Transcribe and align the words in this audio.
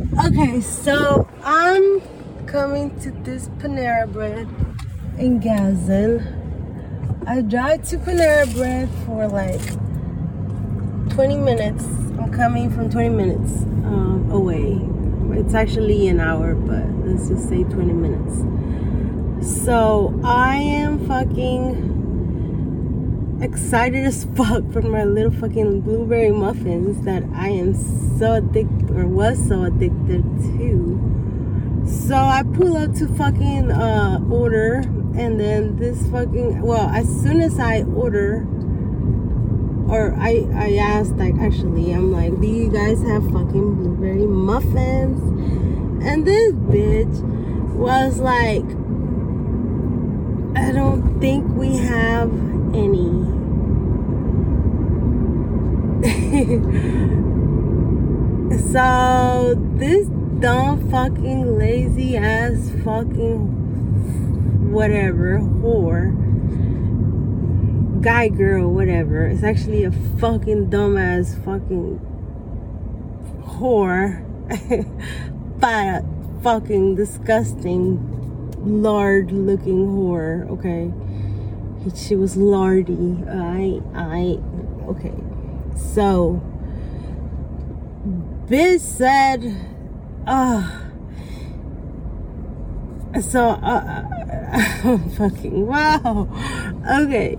Okay, 0.00 0.62
so 0.62 1.28
I'm 1.44 2.00
coming 2.46 2.98
to 3.00 3.10
this 3.10 3.48
Panera 3.58 4.10
Bread 4.10 4.48
in 5.18 5.40
Gazan. 5.40 6.24
I 7.26 7.42
drive 7.42 7.86
to 7.88 7.98
Panera 7.98 8.50
Bread 8.54 8.88
for 9.04 9.28
like 9.28 9.60
20 11.14 11.36
minutes. 11.36 11.84
I'm 12.18 12.32
coming 12.32 12.70
from 12.70 12.88
20 12.88 13.10
minutes 13.10 13.62
um, 13.84 14.26
away. 14.32 14.80
It's 15.38 15.52
actually 15.52 16.08
an 16.08 16.18
hour, 16.18 16.54
but 16.54 16.88
let's 17.06 17.28
just 17.28 17.46
say 17.50 17.64
20 17.64 17.92
minutes. 17.92 19.60
So 19.64 20.18
I 20.24 20.56
am 20.56 21.06
fucking 21.06 21.99
excited 23.42 24.04
as 24.04 24.24
fuck 24.36 24.70
for 24.72 24.82
my 24.82 25.04
little 25.04 25.32
fucking 25.32 25.80
blueberry 25.80 26.30
muffins 26.30 27.04
that 27.04 27.22
I 27.34 27.48
am 27.48 27.74
so 28.18 28.34
addicted 28.34 28.90
or 28.90 29.06
was 29.06 29.38
so 29.48 29.64
addicted 29.64 30.22
to. 30.22 31.86
So 31.86 32.14
I 32.14 32.42
pull 32.42 32.76
up 32.76 32.94
to 32.96 33.08
fucking 33.08 33.70
uh, 33.70 34.20
order 34.30 34.82
and 35.16 35.40
then 35.40 35.76
this 35.76 36.06
fucking 36.08 36.60
well 36.60 36.88
as 36.90 37.08
soon 37.22 37.40
as 37.40 37.58
I 37.58 37.82
order 37.82 38.46
or 39.88 40.14
I 40.16 40.46
I 40.54 40.76
asked 40.76 41.16
like 41.16 41.34
actually 41.40 41.92
I'm 41.92 42.12
like 42.12 42.40
do 42.40 42.46
you 42.46 42.70
guys 42.70 43.02
have 43.02 43.24
fucking 43.24 43.74
blueberry 43.74 44.26
muffins 44.26 45.20
and 46.04 46.24
this 46.24 46.52
bitch 46.52 47.20
was 47.74 48.20
like 48.20 48.64
don't 50.90 51.20
think 51.20 51.46
we 51.54 51.76
have 51.76 52.28
any. 52.74 53.06
so 58.72 59.54
this 59.76 60.08
dumb 60.40 60.90
fucking 60.90 61.58
lazy 61.58 62.16
ass 62.16 62.72
fucking 62.82 64.72
whatever 64.72 65.38
whore 65.38 66.10
guy 68.00 68.28
girl 68.28 68.72
whatever 68.72 69.26
it's 69.26 69.42
actually 69.42 69.84
a 69.84 69.92
fucking 70.18 70.70
dumbass 70.70 71.36
fucking 71.44 72.00
whore 73.42 74.24
but 75.60 76.02
fucking 76.42 76.94
disgusting 76.94 78.19
lard 78.62 79.32
looking 79.32 79.86
whore 79.86 80.48
okay 80.50 80.92
she 81.94 82.14
was 82.14 82.36
lardy. 82.36 83.24
I, 83.28 83.80
I, 83.94 84.38
okay. 84.88 85.14
So, 85.76 86.42
Biz 88.48 88.82
said, 88.82 89.56
uh, 90.26 90.80
so, 93.20 93.48
uh, 93.50 94.98
fucking, 95.16 95.66
wow. 95.66 96.28
Okay. 97.00 97.36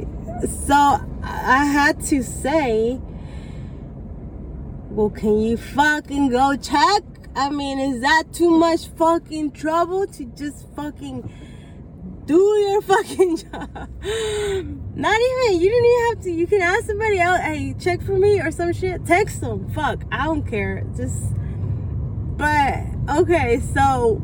So, 0.68 1.02
I 1.24 1.66
had 1.66 2.02
to 2.06 2.24
say, 2.24 3.00
well, 4.90 5.10
can 5.10 5.40
you 5.40 5.58
fucking 5.58 6.30
go 6.30 6.56
check? 6.56 7.04
I 7.36 7.50
mean, 7.50 7.80
is 7.80 8.02
that 8.02 8.34
too 8.34 8.50
much 8.50 8.88
fucking 8.98 9.52
trouble 9.52 10.06
to 10.06 10.26
just 10.26 10.68
fucking 10.76 11.32
do 12.26 12.38
your 12.38 12.82
fucking 12.82 13.38
job. 13.38 13.90
Not 14.96 15.20
even, 15.20 15.62
you 15.62 15.70
didn't 15.70 15.86
even 15.86 16.08
have 16.10 16.24
to, 16.24 16.32
you 16.32 16.48
can 16.48 16.62
ask 16.62 16.86
somebody 16.86 17.20
else, 17.20 17.40
hey, 17.42 17.74
check 17.80 18.02
for 18.02 18.18
me 18.18 18.42
or 18.42 18.52
some 18.52 18.74
shit. 18.74 19.06
Text 19.06 19.42
them. 19.42 19.72
Fuck, 19.74 20.04
I 20.12 20.26
don't 20.26 20.46
care. 20.46 20.84
Just, 20.96 21.34
but, 22.38 22.84
okay, 23.10 23.62
so 23.74 24.22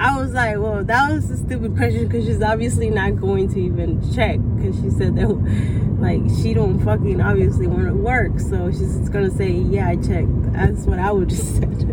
I 0.00 0.18
was 0.20 0.32
like, 0.32 0.58
well, 0.58 0.82
that 0.82 1.12
was 1.12 1.30
a 1.30 1.36
stupid 1.36 1.76
question 1.76 2.08
because 2.08 2.26
she's 2.26 2.42
obviously 2.42 2.90
not 2.90 3.20
going 3.20 3.48
to 3.52 3.60
even 3.60 4.00
check 4.12 4.40
because 4.56 4.74
she 4.80 4.90
said 4.90 5.14
that, 5.14 5.28
like, 6.00 6.22
she 6.42 6.54
don't 6.54 6.80
fucking 6.84 7.20
obviously 7.20 7.68
want 7.68 7.86
to 7.86 7.94
work. 7.94 8.40
So 8.40 8.72
she's 8.72 8.98
just 8.98 9.12
to 9.12 9.30
say, 9.30 9.50
yeah, 9.50 9.88
I 9.88 9.96
checked. 9.96 10.52
That's 10.52 10.86
what 10.86 10.98
I 10.98 11.12
would 11.12 11.28
just 11.30 11.56
said. 11.56 11.91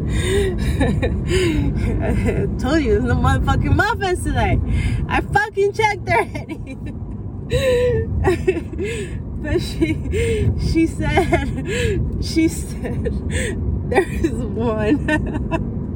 I 0.82 2.48
told 2.58 2.82
you, 2.82 2.92
there's 2.92 3.04
no 3.04 3.16
motherfucking 3.16 3.76
muffins 3.76 4.24
today. 4.24 4.60
I 5.10 5.20
fucking 5.22 5.74
checked 5.74 6.08
already. 6.08 6.76
but 9.42 9.62
she, 9.62 10.52
she 10.72 10.88
said, 10.88 12.24
she 12.24 12.48
said, 12.48 13.30
there 13.90 14.10
is 14.10 14.32
one. 14.32 15.06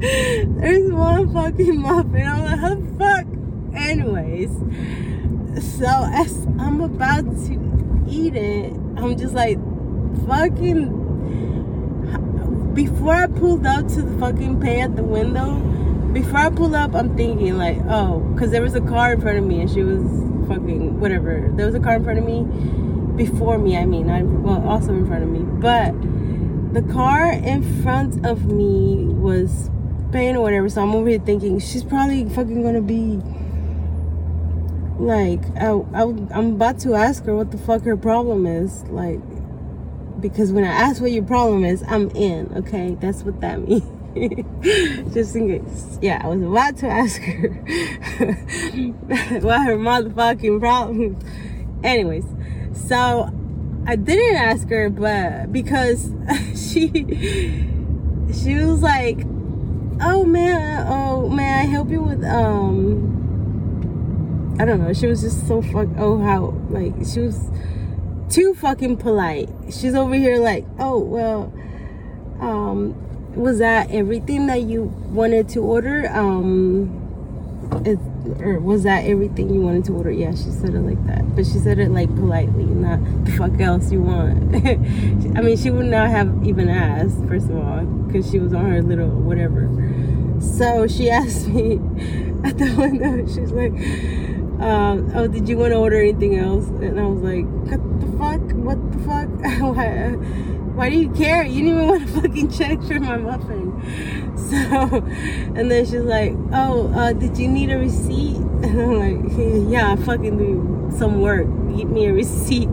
There's 0.04 0.92
one 0.92 1.32
fucking 1.32 1.80
muffin. 1.80 2.26
I'm 2.26 2.44
like, 2.44 2.58
how 2.58 2.76
fuck? 2.98 3.26
Anyways, 3.74 4.50
so 5.78 5.86
as 6.12 6.46
I'm 6.58 6.82
about 6.82 7.24
to 7.24 8.04
eat 8.06 8.34
it, 8.34 8.72
I'm 8.96 9.16
just 9.16 9.34
like, 9.34 9.56
fucking. 10.26 11.03
Before 12.74 13.14
I 13.14 13.28
pulled 13.28 13.66
up 13.66 13.86
to 13.88 14.02
the 14.02 14.18
fucking 14.18 14.60
pay 14.60 14.80
at 14.80 14.96
the 14.96 15.04
window, 15.04 15.60
before 16.12 16.38
I 16.38 16.50
pull 16.50 16.74
up, 16.74 16.94
I'm 16.94 17.16
thinking 17.16 17.56
like, 17.56 17.78
oh, 17.88 18.18
because 18.34 18.50
there 18.50 18.62
was 18.62 18.74
a 18.74 18.80
car 18.80 19.12
in 19.12 19.20
front 19.20 19.38
of 19.38 19.44
me 19.44 19.60
and 19.60 19.70
she 19.70 19.82
was 19.82 20.02
fucking 20.48 20.98
whatever. 20.98 21.50
There 21.54 21.66
was 21.66 21.74
a 21.74 21.80
car 21.80 21.94
in 21.94 22.04
front 22.04 22.18
of 22.18 22.24
me 22.24 22.42
before 23.16 23.58
me. 23.58 23.76
I 23.76 23.86
mean, 23.86 24.10
I 24.10 24.22
well 24.22 24.66
also 24.66 24.92
in 24.92 25.06
front 25.06 25.22
of 25.22 25.28
me, 25.28 25.40
but 25.40 25.92
the 26.74 26.82
car 26.92 27.30
in 27.30 27.82
front 27.82 28.26
of 28.26 28.46
me 28.46 29.04
was 29.04 29.70
paying 30.10 30.36
or 30.36 30.42
whatever. 30.42 30.68
So 30.68 30.82
I'm 30.82 30.94
over 30.94 31.08
here 31.08 31.20
thinking 31.20 31.60
she's 31.60 31.84
probably 31.84 32.28
fucking 32.28 32.62
gonna 32.62 32.80
be 32.80 33.20
like, 34.98 35.44
I, 35.56 35.70
I, 35.70 36.02
I'm 36.02 36.54
about 36.54 36.78
to 36.80 36.94
ask 36.94 37.24
her 37.24 37.34
what 37.34 37.50
the 37.50 37.58
fuck 37.58 37.82
her 37.82 37.96
problem 37.96 38.46
is. 38.46 38.82
Like, 38.84 39.20
because 40.24 40.52
when 40.52 40.64
I 40.64 40.68
ask 40.68 41.02
what 41.02 41.12
your 41.12 41.22
problem 41.22 41.66
is, 41.66 41.84
I'm 41.86 42.08
in. 42.12 42.50
Okay, 42.56 42.96
that's 42.98 43.22
what 43.24 43.42
that 43.42 43.60
means. 43.68 43.84
Just 45.12 45.36
in 45.36 45.48
case. 45.48 45.98
Yeah, 46.00 46.22
I 46.24 46.28
was 46.28 46.40
about 46.40 46.78
to 46.78 46.88
ask 46.88 47.20
her 47.20 47.48
what 49.42 49.66
her 49.66 49.76
motherfucking 49.76 50.60
problem. 50.60 51.18
Anyways, 51.84 52.24
so 52.72 53.28
I 53.86 53.96
didn't 53.96 54.36
ask 54.36 54.66
her, 54.70 54.88
but 54.88 55.52
because 55.52 56.10
she 56.56 56.88
she 58.32 58.54
was 58.54 58.80
like, 58.80 59.26
oh 60.00 60.24
man, 60.24 60.86
oh 60.88 61.28
man, 61.28 61.66
I 61.66 61.66
help 61.66 61.90
you 61.90 62.00
with 62.00 62.24
um 62.24 63.20
I 64.58 64.64
don't 64.64 64.80
know. 64.82 64.94
She 64.94 65.06
was 65.06 65.20
just 65.20 65.46
so 65.46 65.60
fuck 65.60 65.88
oh 65.98 66.18
how 66.18 66.54
like 66.70 66.94
she 67.04 67.20
was 67.20 67.50
too 68.34 68.52
fucking 68.54 68.96
polite. 68.96 69.48
She's 69.70 69.94
over 69.94 70.14
here 70.14 70.38
like, 70.38 70.66
"Oh, 70.80 70.98
well, 70.98 71.52
um 72.40 72.96
was 73.36 73.58
that 73.58 73.90
everything 73.90 74.46
that 74.46 74.62
you 74.62 74.82
wanted 74.82 75.48
to 75.50 75.60
order? 75.60 76.08
Um 76.10 77.00
it, 77.84 77.98
or 78.40 78.58
was 78.58 78.82
that 78.82 79.04
everything 79.04 79.54
you 79.54 79.60
wanted 79.60 79.84
to 79.84 79.92
order? 79.94 80.10
Yeah, 80.10 80.32
she 80.32 80.50
said 80.50 80.74
it 80.74 80.80
like 80.80 81.04
that. 81.06 81.36
But 81.36 81.46
she 81.46 81.58
said 81.58 81.78
it 81.78 81.90
like 81.90 82.08
politely, 82.16 82.64
not 82.64 82.98
the 83.24 83.32
fuck 83.32 83.60
else 83.60 83.92
you 83.92 84.02
want. 84.02 84.56
I 85.38 85.40
mean, 85.40 85.56
she 85.56 85.70
would 85.70 85.86
not 85.86 86.10
have 86.10 86.44
even 86.44 86.68
asked, 86.68 87.24
first 87.26 87.48
of 87.48 87.56
all, 87.56 87.84
because 87.84 88.28
she 88.30 88.40
was 88.40 88.52
on 88.52 88.68
her 88.68 88.82
little 88.82 89.10
whatever. 89.10 89.70
So 90.40 90.88
she 90.88 91.08
asked 91.22 91.46
me 91.48 91.74
at 92.44 92.58
the 92.58 92.74
window, 92.76 93.26
she's 93.26 93.52
like, 93.52 93.72
um, 94.60 95.10
oh, 95.14 95.26
did 95.26 95.48
you 95.48 95.58
want 95.58 95.72
to 95.72 95.78
order 95.78 96.00
anything 96.00 96.38
else? 96.38 96.66
And 96.66 97.00
I 97.00 97.04
was 97.06 97.22
like, 97.22 97.44
what 97.44 98.00
the 98.00 98.06
fuck? 98.18 98.56
What 98.56 98.92
the 98.92 98.98
fuck? 98.98 99.28
why, 99.76 100.10
why 100.74 100.90
do 100.90 100.96
you 100.96 101.10
care? 101.10 101.44
You 101.44 101.64
didn't 101.64 101.68
even 101.68 101.88
want 101.88 102.06
to 102.06 102.12
fucking 102.20 102.50
check 102.50 102.82
for 102.82 103.00
my 103.00 103.16
muffin. 103.16 104.30
So, 104.44 104.56
and 105.56 105.70
then 105.70 105.86
she's 105.86 106.02
like, 106.02 106.32
oh, 106.52 106.92
uh, 106.94 107.14
did 107.14 107.38
you 107.38 107.48
need 107.48 107.70
a 107.70 107.78
receipt? 107.78 108.36
And 108.36 108.80
I'm 108.80 108.98
like, 108.98 109.72
yeah, 109.72 109.92
I 109.92 109.96
fucking 109.96 110.36
do 110.36 110.90
some 110.98 111.22
work. 111.22 111.46
Give 111.74 111.88
me 111.88 112.06
a 112.06 112.12
receipt. 112.12 112.68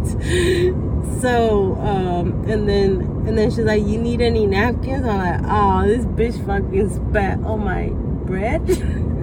So, 1.21 1.75
um, 1.79 2.43
and 2.49 2.67
then, 2.67 3.01
and 3.25 3.37
then 3.37 3.51
she's 3.51 3.59
like, 3.59 3.83
you 3.85 3.97
need 3.97 4.21
any 4.21 4.45
napkins? 4.45 5.05
I'm 5.05 5.17
like, 5.17 5.41
oh, 5.45 5.87
this 5.87 6.05
bitch 6.05 6.45
fucking 6.45 6.89
spat 6.89 7.39
on 7.43 7.63
my 7.63 7.89
bread. 8.25 8.67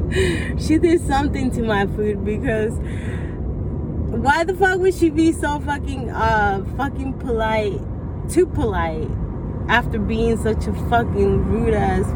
she 0.59 0.79
did 0.79 1.07
something 1.07 1.51
to 1.51 1.63
my 1.63 1.87
food 1.87 2.25
because 2.25 2.73
why 4.19 4.43
the 4.43 4.55
fuck 4.55 4.79
would 4.79 4.95
she 4.95 5.11
be 5.11 5.33
so 5.33 5.61
fucking, 5.61 6.11
uh, 6.11 6.65
fucking 6.79 7.13
polite, 7.19 7.79
too 8.31 8.47
polite 8.47 9.09
after 9.69 9.99
being 9.99 10.39
such 10.39 10.67
a 10.67 10.73
fucking 10.89 11.45
rude 11.45 11.75
ass 11.75 12.07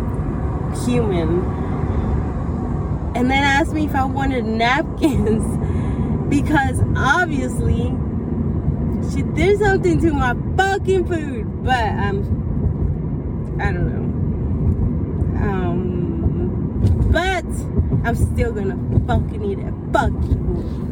human? 0.87 1.45
And 3.15 3.31
then 3.31 3.45
asked 3.45 3.75
me 3.75 3.85
if 3.85 3.95
I 3.95 4.05
wanted 4.07 4.47
napkins 4.47 5.45
because 6.31 6.81
obviously 6.97 7.95
she 9.13 9.23
did 9.35 9.59
something 9.59 10.01
to 10.01 10.15
my 10.15 10.35
fucking 10.57 11.07
food, 11.07 11.63
but 11.63 11.91
um, 11.91 13.59
I 13.61 13.71
don't 13.71 13.87
know. 13.87 14.03
Um, 15.47 15.83
I'm 18.05 18.17
still 18.17 18.53
gonna 18.53 18.77
fucking 19.07 19.45
eat 19.45 19.59
it. 19.59 19.75
Fuck 19.93 20.13
you. 20.29 20.92